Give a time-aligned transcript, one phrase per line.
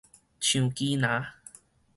[0.39, 1.05] 橡棋林